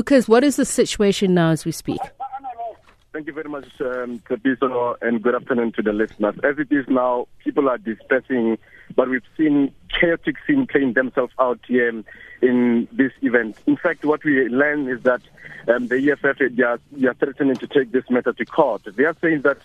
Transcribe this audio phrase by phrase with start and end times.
[0.00, 2.00] Lucas, what is the situation now as we speak?
[3.12, 4.22] Thank you very much, um,
[5.02, 6.36] and good afternoon to the listeners.
[6.42, 8.56] As it is now, people are dispersing,
[8.96, 12.02] but we've seen chaotic scene playing themselves out here
[12.40, 13.58] in this event.
[13.66, 15.20] In fact, what we learn is that
[15.68, 18.80] um, the EFF they are, they are threatening to take this matter to court.
[18.96, 19.58] They are saying that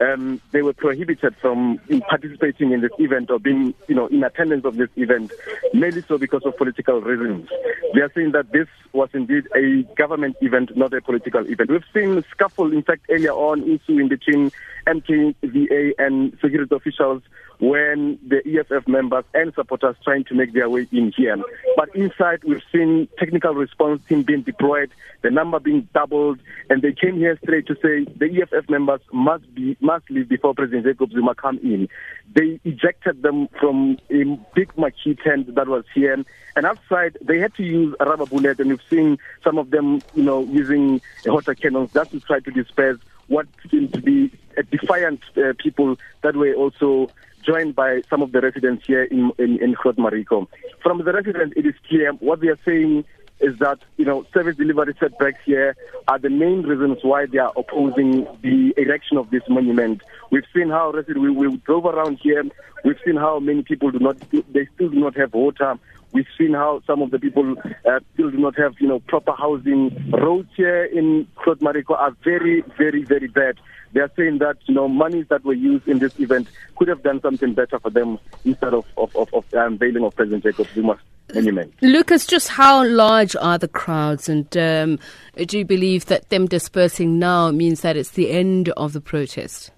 [0.00, 1.78] um, they were prohibited from
[2.08, 5.32] participating in this event or being, you know, in attendance of this event,
[5.74, 7.48] mainly so because of political reasons.
[7.94, 11.70] They are saying that this was indeed a government event, not a political event.
[11.70, 14.50] We've seen scuffle, in fact, earlier on issue in between
[14.86, 17.22] MKVA and security officials
[17.60, 21.36] when the EFF members and supporters trying to make their way in here.
[21.76, 24.90] But inside, we've seen tactical response team being deployed,
[25.22, 29.54] the number being doubled, and they came here straight to say the EFF members must
[29.54, 31.88] be must leave before President Jacob Zuma come in.
[32.34, 34.24] They ejected them from a
[34.54, 36.24] big marquee tent that was here,
[36.56, 40.00] and outside they had to use a rubber bullet, and we've seen some of them,
[40.14, 44.32] you know, using water cannons just to try to disperse what seemed to be
[44.70, 47.08] defiant uh, people that were also
[47.50, 50.46] joined by some of the residents here in, in, in Groot Marico.
[50.82, 53.04] From the residents, it is clear what they are saying
[53.40, 55.74] is that, you know, service delivery setbacks here
[56.06, 60.02] are the main reasons why they are opposing the erection of this monument.
[60.30, 62.44] We've seen how we, we drove around here,
[62.84, 65.78] we've seen how many people do not, they still do not have water.
[66.12, 69.32] We've seen how some of the people uh, still do not have, you know, proper
[69.32, 70.10] housing.
[70.12, 73.58] Roads here in Groot Marico are very, very, very bad.
[73.92, 77.02] They are saying that, you know, monies that were used in this event could have
[77.02, 81.00] done something better for them instead of, of, of, of unveiling of President Jacob Zuma's
[81.34, 81.74] monument.
[81.80, 84.28] Lucas, just how large are the crowds?
[84.28, 84.98] And um,
[85.36, 89.70] do you believe that them dispersing now means that it's the end of the protest?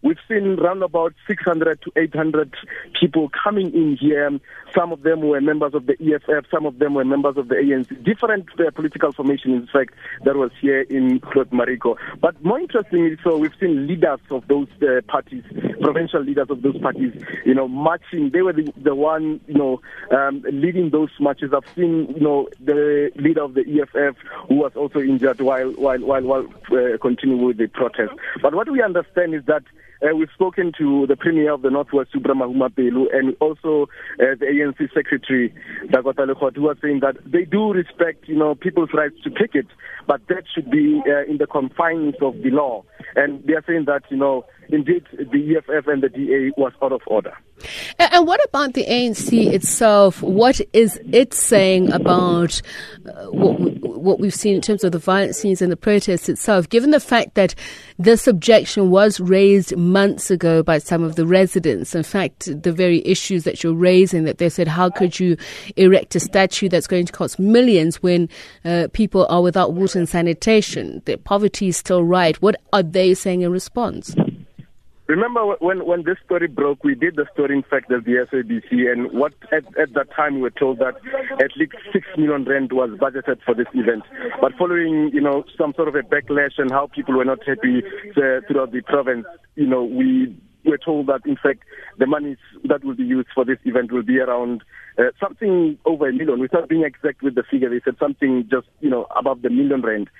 [0.00, 2.54] We've seen around about 600 to 800
[2.98, 4.30] people coming in here.
[4.72, 7.56] Some of them were members of the EFF, some of them were members of the
[7.56, 8.04] ANC.
[8.04, 11.96] Different uh, political formation, in fact, that was here in Groot Marico.
[12.20, 15.44] But more interestingly, so we've seen leaders of those uh, parties,
[15.80, 17.12] provincial leaders of those parties,
[17.44, 18.30] you know, marching.
[18.30, 19.80] They were the, the one, you know,
[20.10, 21.52] um, leading those marches.
[21.52, 24.16] I've seen, you know, the leader of the EFF
[24.48, 28.12] who was also injured while while while, while uh, continuing with the protest.
[28.42, 29.62] But what we understand is that
[30.00, 33.88] uh, we've spoken to the Premier of the Northwest, Supra Mahumapelo, and also
[34.20, 35.52] uh, the ANC Secretary,
[35.90, 39.66] Dakota Legoete, who are saying that they do respect, you know, people's rights to picket,
[40.06, 42.84] but that should be uh, in the confines of the law.
[43.18, 46.92] And they are saying that, you know, indeed the EFF and the DA was out
[46.92, 47.36] of order.
[48.00, 50.22] And what about the ANC itself?
[50.22, 52.62] What is it saying about
[53.04, 56.68] uh, what, what we've seen in terms of the violent scenes and the protests itself,
[56.68, 57.56] given the fact that
[57.98, 61.92] this objection was raised months ago by some of the residents?
[61.92, 65.36] In fact, the very issues that you're raising, that they said, how could you
[65.74, 68.28] erect a statue that's going to cost millions when
[68.64, 71.02] uh, people are without water and sanitation?
[71.04, 72.40] The poverty is still right.
[72.40, 74.14] What are they saying in response?
[75.08, 78.92] Remember when when this story broke, we did the story in fact as the SABC,
[78.92, 80.96] and what at, at that time we were told that
[81.42, 84.02] at least six million rand was budgeted for this event.
[84.38, 87.82] But following you know some sort of a backlash and how people were not happy
[88.10, 89.24] uh, throughout the province,
[89.54, 90.36] you know we
[90.66, 91.62] were told that in fact
[91.96, 94.62] the money that will be used for this event will be around
[94.98, 96.38] uh, something over a million.
[96.38, 99.80] Without being exact with the figure, they said something just you know above the million
[99.80, 100.10] rand.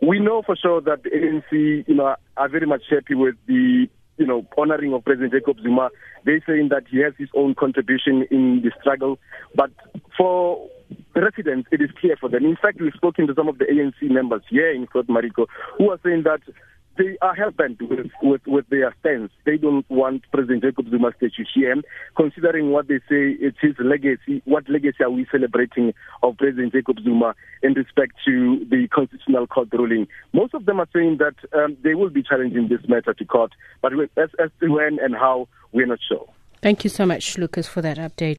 [0.00, 3.90] We know for sure that the ANC you know are very much happy with the
[4.16, 5.90] you know, honoring of President Jacob Zuma.
[6.24, 9.18] They're saying that he has his own contribution in the struggle.
[9.54, 9.70] But
[10.16, 10.68] for
[11.14, 12.44] residents, it is clear for them.
[12.44, 15.46] In fact, we've spoken to some of the ANC members here in Groot Marico
[15.78, 16.40] who are saying that
[16.96, 19.30] they are hell-bent with, with, with their stance.
[19.44, 21.76] They don't want President Jacob Zuma statue here,
[22.16, 24.42] considering what they say it's his legacy.
[24.44, 29.68] What legacy are we celebrating of President Jacob Zuma in respect to the Constitutional Court
[29.72, 30.06] ruling?
[30.32, 33.52] Most of them are saying that um, they will be challenging this matter to court,
[33.80, 36.28] but as, as to when and how, we're not sure.
[36.60, 38.38] Thank you so much, Lucas, for that update.